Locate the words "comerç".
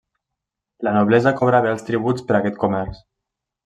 2.67-3.09